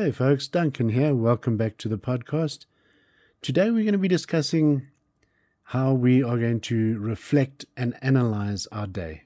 [0.00, 1.12] Hey folks, Duncan here.
[1.12, 2.66] Welcome back to the podcast.
[3.42, 4.86] Today we're going to be discussing
[5.74, 9.24] how we are going to reflect and analyze our day.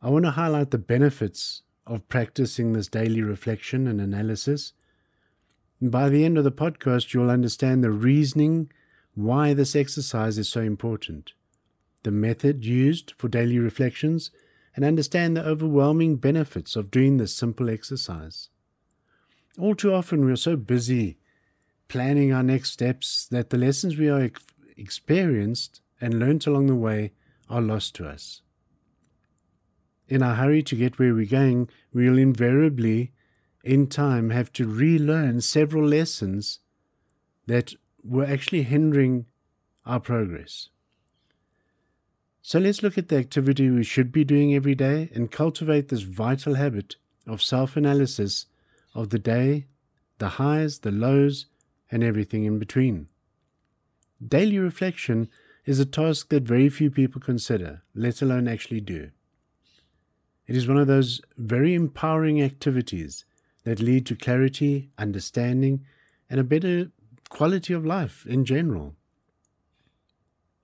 [0.00, 4.74] I want to highlight the benefits of practicing this daily reflection and analysis.
[5.80, 8.70] And by the end of the podcast, you'll understand the reasoning
[9.16, 11.32] why this exercise is so important,
[12.04, 14.30] the method used for daily reflections,
[14.76, 18.50] and understand the overwhelming benefits of doing this simple exercise.
[19.58, 21.18] All too often, we are so busy
[21.88, 24.30] planning our next steps that the lessons we are
[24.76, 27.12] experienced and learnt along the way
[27.50, 28.42] are lost to us.
[30.06, 33.12] In our hurry to get where we're going, we will invariably,
[33.64, 36.60] in time, have to relearn several lessons
[37.46, 39.26] that were actually hindering
[39.84, 40.68] our progress.
[42.42, 46.02] So let's look at the activity we should be doing every day and cultivate this
[46.02, 46.94] vital habit
[47.26, 48.46] of self analysis
[48.98, 49.66] of the day,
[50.18, 51.46] the highs, the lows,
[51.90, 53.08] and everything in between.
[54.26, 55.28] Daily reflection
[55.64, 59.10] is a task that very few people consider, let alone actually do.
[60.48, 63.24] It is one of those very empowering activities
[63.64, 65.84] that lead to clarity, understanding,
[66.28, 66.90] and a better
[67.28, 68.96] quality of life in general.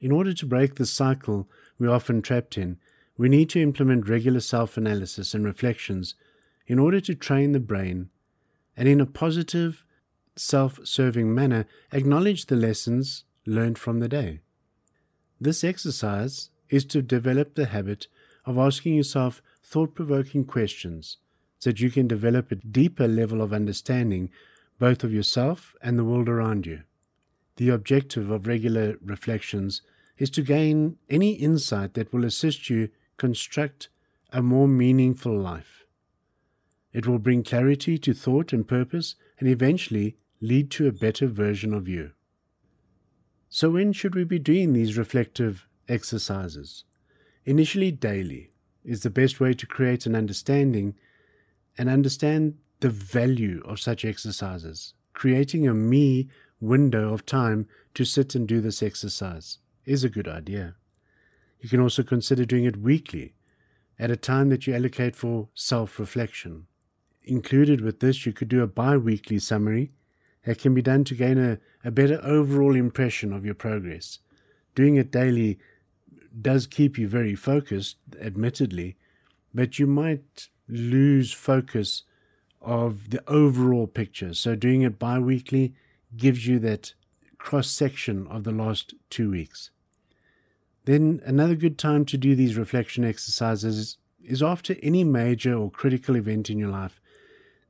[0.00, 2.78] In order to break the cycle we're often trapped in,
[3.16, 6.14] we need to implement regular self analysis and reflections
[6.66, 8.10] in order to train the brain
[8.76, 9.84] and, in a positive,
[10.36, 14.40] self serving manner, acknowledge the lessons learned from the day.
[15.40, 18.08] This exercise is to develop the habit
[18.44, 21.18] of asking yourself thought provoking questions
[21.58, 24.30] so that you can develop a deeper level of understanding
[24.78, 26.82] both of yourself and the world around you.
[27.56, 29.82] The objective of regular reflections
[30.18, 33.88] is to gain any insight that will assist you construct
[34.32, 35.83] a more meaningful life.
[36.94, 41.74] It will bring clarity to thought and purpose and eventually lead to a better version
[41.74, 42.12] of you.
[43.48, 46.84] So, when should we be doing these reflective exercises?
[47.44, 48.50] Initially, daily
[48.84, 50.94] is the best way to create an understanding
[51.76, 54.94] and understand the value of such exercises.
[55.12, 56.28] Creating a me
[56.60, 60.76] window of time to sit and do this exercise is a good idea.
[61.60, 63.34] You can also consider doing it weekly
[63.98, 66.66] at a time that you allocate for self reflection.
[67.24, 69.92] Included with this, you could do a bi weekly summary
[70.44, 74.18] that can be done to gain a, a better overall impression of your progress.
[74.74, 75.58] Doing it daily
[76.40, 78.96] does keep you very focused, admittedly,
[79.54, 82.02] but you might lose focus
[82.60, 84.34] of the overall picture.
[84.34, 85.74] So doing it bi weekly
[86.16, 86.94] gives you that
[87.38, 89.70] cross section of the last two weeks.
[90.84, 96.16] Then another good time to do these reflection exercises is after any major or critical
[96.16, 97.00] event in your life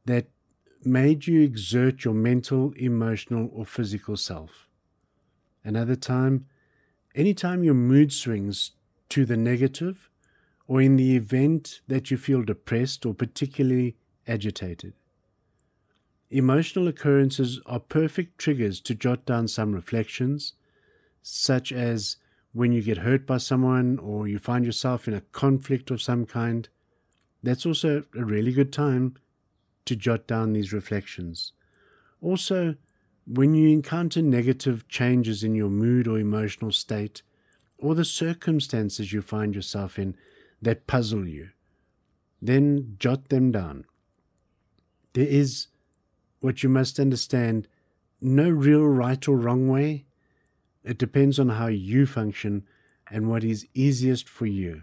[0.07, 0.29] that
[0.85, 4.69] made you exert your mental, emotional, or physical self.
[5.65, 6.47] Another time,
[7.15, 8.73] anytime your mood swings
[9.09, 10.11] to the negative,
[10.67, 14.95] or in the event that you feel depressed or particularly agitated.
[16.31, 20.55] Emotional occurrences are perfect triggers to jot down some reflections,
[21.23, 22.17] such as
[22.53, 26.25] when you get hurt by someone or you find yourself in a conflict of some
[26.25, 26.69] kind.
[27.43, 29.17] That's also a really good time
[29.87, 31.53] to jot down these reflections.
[32.21, 32.77] Also,
[33.27, 37.22] when you encounter negative changes in your mood or emotional state,
[37.78, 40.17] or the circumstances you find yourself in
[40.62, 41.50] that puzzle you,
[42.41, 43.84] then jot them down.
[45.15, 45.69] There is,
[46.41, 47.69] what you must understand,
[48.21, 50.06] no real right or wrong way.
[50.83, 52.65] It depends on how you function
[53.11, 54.83] and what is easiest for you.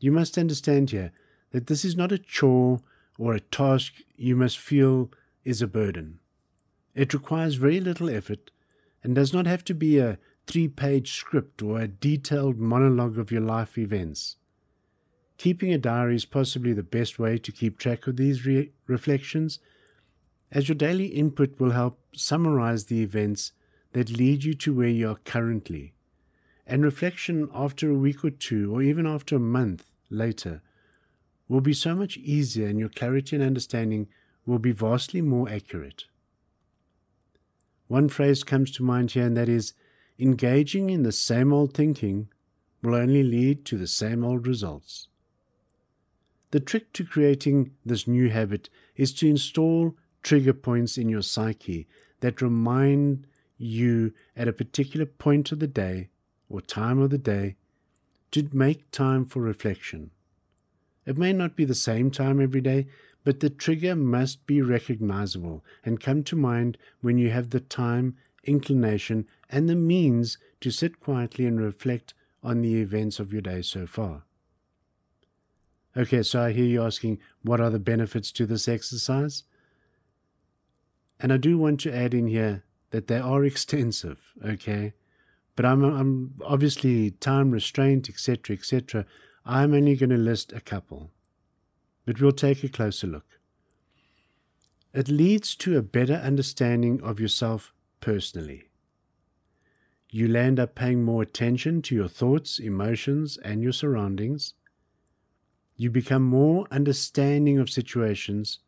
[0.00, 1.12] You must understand here
[1.50, 2.80] that this is not a chore
[3.22, 5.08] or a task you must feel
[5.44, 6.18] is a burden.
[6.92, 8.50] It requires very little effort
[9.04, 10.18] and does not have to be a
[10.48, 14.38] three page script or a detailed monologue of your life events.
[15.38, 19.60] Keeping a diary is possibly the best way to keep track of these re- reflections,
[20.50, 23.52] as your daily input will help summarize the events
[23.92, 25.94] that lead you to where you are currently.
[26.66, 30.60] And reflection after a week or two, or even after a month later,
[31.48, 34.08] will be so much easier and your clarity and understanding
[34.46, 36.04] will be vastly more accurate.
[37.88, 39.74] One phrase comes to mind here, and that is
[40.18, 42.28] engaging in the same old thinking
[42.82, 45.08] will only lead to the same old results.
[46.50, 51.86] The trick to creating this new habit is to install trigger points in your psyche
[52.20, 56.08] that remind you at a particular point of the day
[56.48, 57.56] or time of the day
[58.32, 60.10] to make time for reflection.
[61.04, 62.86] It may not be the same time every day,
[63.24, 68.16] but the trigger must be recognizable and come to mind when you have the time,
[68.44, 73.62] inclination, and the means to sit quietly and reflect on the events of your day
[73.62, 74.24] so far.
[75.96, 79.44] Okay, so I hear you asking, what are the benefits to this exercise?
[81.20, 84.94] And I do want to add in here that they are extensive, okay?
[85.54, 89.04] But I'm, I'm obviously time restraint, etc., etc.
[89.44, 91.10] I'm only going to list a couple,
[92.06, 93.38] but we'll take a closer look.
[94.94, 98.64] It leads to a better understanding of yourself personally.
[100.10, 104.52] You'll end up paying more attention to your thoughts, emotions, and your surroundings.
[105.76, 108.58] You become more understanding of situations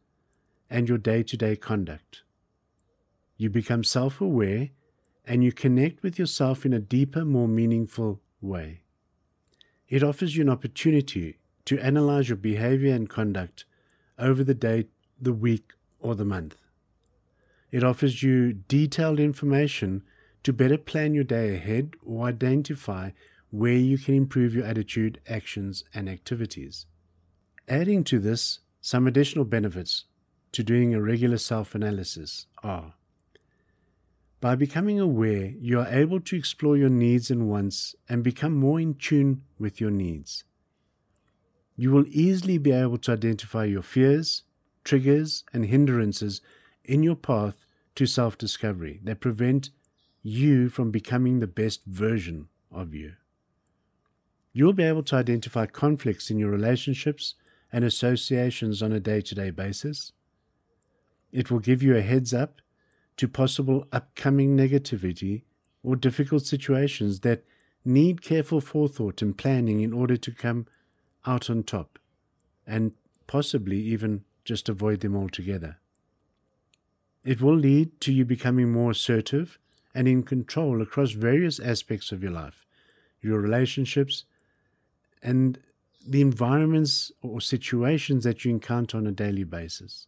[0.70, 2.22] and your day to day conduct.
[3.36, 4.70] You become self aware
[5.26, 8.83] and you connect with yourself in a deeper, more meaningful way.
[9.88, 13.64] It offers you an opportunity to analyze your behavior and conduct
[14.18, 14.86] over the day,
[15.20, 16.56] the week, or the month.
[17.70, 20.02] It offers you detailed information
[20.42, 23.10] to better plan your day ahead or identify
[23.50, 26.86] where you can improve your attitude, actions, and activities.
[27.68, 30.04] Adding to this, some additional benefits
[30.52, 32.94] to doing a regular self analysis are
[34.44, 38.78] by becoming aware, you are able to explore your needs and wants and become more
[38.78, 40.44] in tune with your needs.
[41.76, 44.42] You will easily be able to identify your fears,
[44.84, 46.42] triggers, and hindrances
[46.84, 47.64] in your path
[47.94, 49.70] to self discovery that prevent
[50.22, 53.14] you from becoming the best version of you.
[54.52, 57.34] You will be able to identify conflicts in your relationships
[57.72, 60.12] and associations on a day to day basis.
[61.32, 62.60] It will give you a heads up
[63.16, 65.42] to possible upcoming negativity
[65.82, 67.44] or difficult situations that
[67.84, 70.66] need careful forethought and planning in order to come
[71.26, 71.98] out on top
[72.66, 72.92] and
[73.26, 75.78] possibly even just avoid them altogether.
[77.24, 79.58] It will lead to you becoming more assertive
[79.94, 82.66] and in control across various aspects of your life,
[83.22, 84.24] your relationships,
[85.22, 85.58] and
[86.06, 90.06] the environments or situations that you encounter on a daily basis.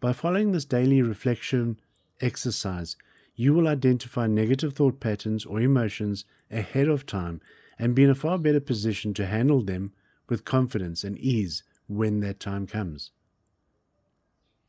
[0.00, 1.78] By following this daily reflection
[2.20, 2.96] exercise,
[3.34, 7.42] you will identify negative thought patterns or emotions ahead of time
[7.78, 9.92] and be in a far better position to handle them
[10.28, 13.10] with confidence and ease when that time comes.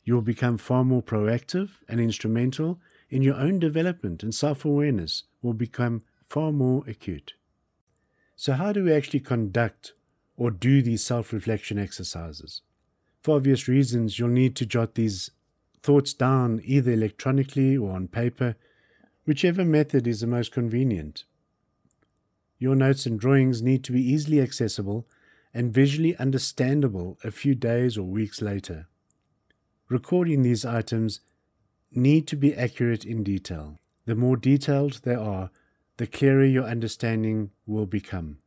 [0.04, 2.80] You will become far more proactive and instrumental
[3.10, 7.34] in your own development, and self awareness will become far more acute.
[8.36, 9.94] So, how do we actually conduct
[10.36, 12.62] or do these self reflection exercises?
[13.22, 15.30] For obvious reasons, you'll need to jot these
[15.84, 18.56] thoughts down either electronically or on paper,
[19.26, 21.26] whichever method is the most convenient.
[22.58, 25.08] Your notes and drawings need to be easily accessible
[25.54, 28.88] and visually understandable a few days or weeks later.
[29.90, 31.20] Recording these items
[31.92, 33.80] need to be accurate in detail.
[34.06, 35.52] The more detailed they are,
[35.98, 38.41] the clearer your understanding will become.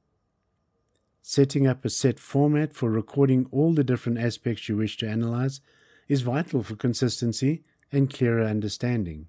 [1.27, 5.63] Setting up a set format for recording all the different aspects you wish to analyze
[6.07, 9.29] is vital for consistency and clearer understanding.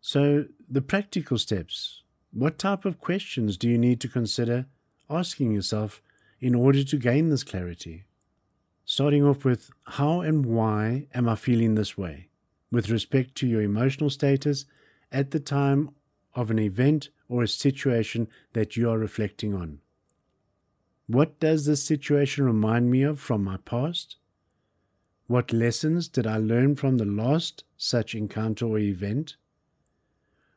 [0.00, 2.02] So, the practical steps
[2.32, 4.64] what type of questions do you need to consider
[5.10, 6.00] asking yourself
[6.40, 8.06] in order to gain this clarity?
[8.86, 12.28] Starting off with how and why am I feeling this way
[12.70, 14.64] with respect to your emotional status
[15.12, 15.90] at the time
[16.34, 19.80] of an event or a situation that you are reflecting on.
[21.06, 24.16] What does this situation remind me of from my past?
[25.28, 29.36] What lessons did I learn from the last such encounter or event?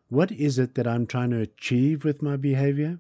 [0.09, 2.99] What is it that I'm trying to achieve with my behavior?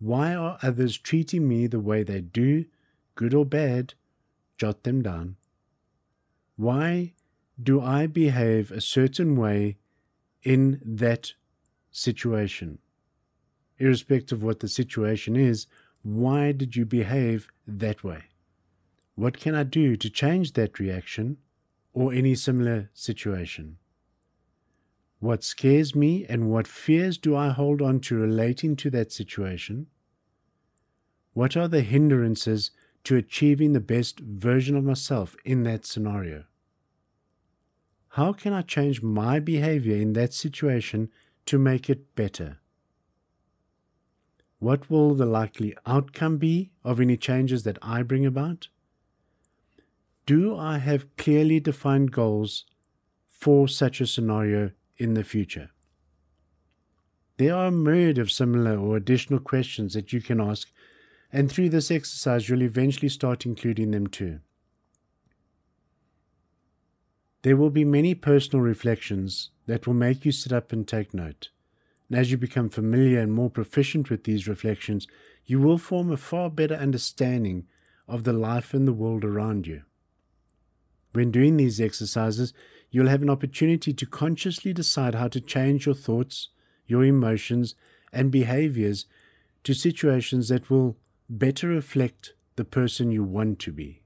[0.00, 2.66] Why are others treating me the way they do,
[3.14, 3.94] good or bad?
[4.58, 5.36] Jot them down.
[6.56, 7.14] Why
[7.60, 9.78] do I behave a certain way
[10.42, 11.32] in that
[11.90, 12.78] situation?
[13.78, 15.66] Irrespective of what the situation is,
[16.02, 18.24] why did you behave that way?
[19.14, 21.38] What can I do to change that reaction
[21.92, 23.78] or any similar situation?
[25.18, 29.88] What scares me and what fears do I hold on to relating to that situation?
[31.32, 32.70] What are the hindrances
[33.04, 36.44] to achieving the best version of myself in that scenario?
[38.10, 41.10] How can I change my behavior in that situation
[41.46, 42.58] to make it better?
[44.58, 48.68] What will the likely outcome be of any changes that I bring about?
[50.26, 52.64] Do I have clearly defined goals
[53.28, 55.70] for such a scenario in the future?
[57.36, 60.68] There are a myriad of similar or additional questions that you can ask
[61.32, 64.40] and through this exercise, you'll eventually start including them too.
[67.42, 71.50] There will be many personal reflections that will make you sit up and take note.
[72.08, 75.06] And as you become familiar and more proficient with these reflections,
[75.44, 77.66] you will form a far better understanding
[78.06, 79.82] of the life and the world around you.
[81.12, 82.54] When doing these exercises,
[82.90, 86.48] you'll have an opportunity to consciously decide how to change your thoughts,
[86.86, 87.74] your emotions,
[88.12, 89.06] and behaviors
[89.64, 90.96] to situations that will
[91.28, 94.02] better reflect the person you want to be.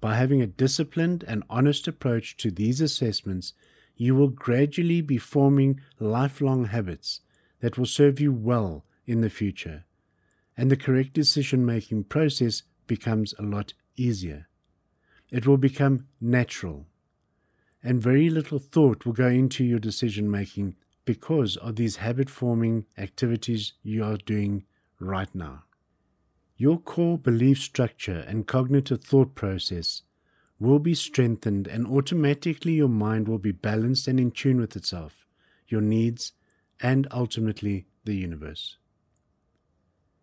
[0.00, 3.54] By having a disciplined and honest approach to these assessments,
[3.96, 7.20] you will gradually be forming lifelong habits
[7.60, 9.84] that will serve you well in the future,
[10.56, 14.48] and the correct decision making process becomes a lot easier.
[15.30, 16.86] It will become natural,
[17.82, 22.86] and very little thought will go into your decision making because of these habit forming
[22.96, 24.64] activities you are doing
[24.98, 25.64] right now.
[26.56, 30.02] Your core belief structure and cognitive thought process
[30.58, 35.26] will be strengthened, and automatically your mind will be balanced and in tune with itself,
[35.68, 36.32] your needs,
[36.80, 38.76] and ultimately the universe.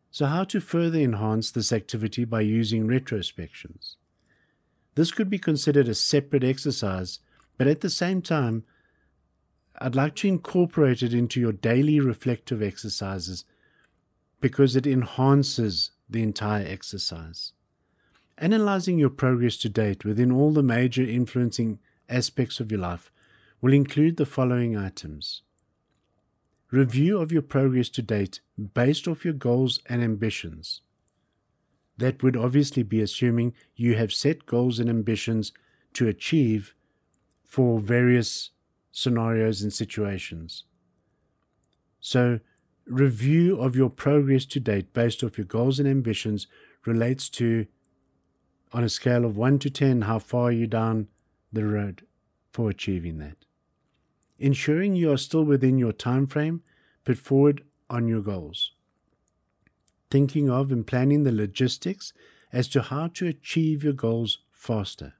[0.10, 3.96] So, how to further enhance this activity by using retrospections?
[4.96, 7.20] This could be considered a separate exercise,
[7.58, 8.66] but at the same time,
[9.80, 13.46] I'd like to incorporate it into your daily reflective exercises
[14.42, 17.54] because it enhances the entire exercise.
[18.42, 21.78] Analyzing your progress to date within all the major influencing
[22.10, 23.12] aspects of your life
[23.62, 25.44] will include the following items
[26.72, 28.40] review of your progress to date
[28.74, 30.82] based off your goals and ambitions.
[31.98, 35.52] That would obviously be assuming you have set goals and ambitions
[35.94, 36.74] to achieve
[37.44, 38.52] for various
[38.90, 40.64] scenarios and situations.
[42.00, 42.40] So,
[42.86, 46.48] review of your progress to date based off your goals and ambitions
[46.86, 47.68] relates to
[48.74, 51.08] on a scale of 1 to 10 how far are you down
[51.52, 52.06] the road
[52.52, 53.38] for achieving that.
[54.40, 56.64] Ensuring you are still within your time frame
[57.04, 58.72] put forward on your goals.
[60.10, 62.14] Thinking of and planning the logistics
[62.52, 65.14] as to how to achieve your goals faster.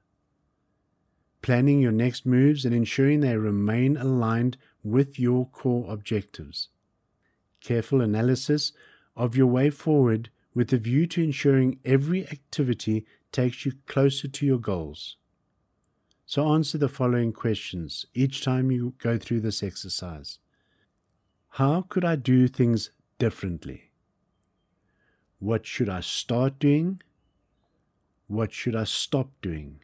[1.40, 6.68] Planning your next moves and ensuring they remain aligned with your core objectives.
[7.60, 8.72] Careful analysis
[9.16, 14.46] of your way forward with a view to ensuring every activity takes you closer to
[14.46, 15.16] your goals.
[16.26, 20.38] So answer the following questions each time you go through this exercise
[21.50, 23.90] How could I do things differently?
[25.38, 27.02] What should I start doing?
[28.28, 29.80] What should I stop doing?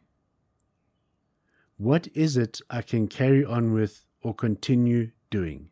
[1.77, 5.69] What is it I can carry on with or continue doing?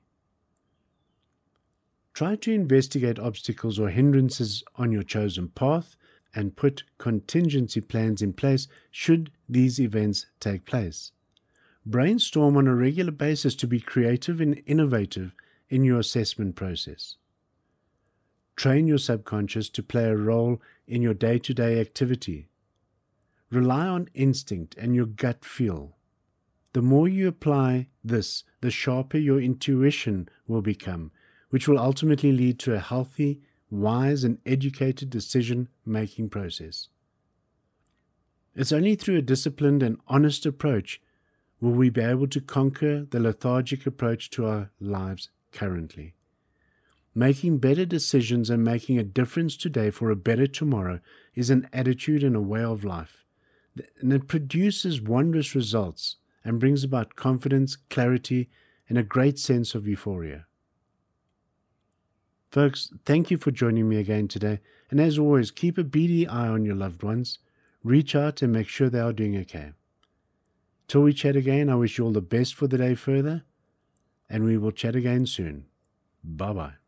[2.14, 5.96] Try to investigate obstacles or hindrances on your chosen path
[6.34, 11.12] and put contingency plans in place should these events take place.
[11.86, 15.34] Brainstorm on a regular basis to be creative and innovative
[15.70, 17.16] in your assessment process.
[18.56, 22.50] Train your subconscious to play a role in your day to day activity.
[23.50, 25.96] Rely on instinct and your gut feel.
[26.74, 31.12] The more you apply this, the sharper your intuition will become,
[31.50, 36.88] which will ultimately lead to a healthy wise, and educated decision making process.
[38.56, 41.00] It's only through a disciplined and honest approach
[41.62, 46.16] will we be able to conquer the lethargic approach to our lives currently.
[47.14, 51.00] Making better decisions and making a difference today for a better tomorrow
[51.36, 53.26] is an attitude and a way of life.
[54.00, 58.50] And it produces wondrous results and brings about confidence, clarity,
[58.90, 60.47] and a great sense of euphoria.
[62.50, 64.60] Folks, thank you for joining me again today.
[64.90, 67.40] And as always, keep a beady eye on your loved ones.
[67.84, 69.74] Reach out and make sure they are doing okay.
[70.88, 73.44] Till we chat again, I wish you all the best for the day further,
[74.30, 75.66] and we will chat again soon.
[76.24, 76.87] Bye bye.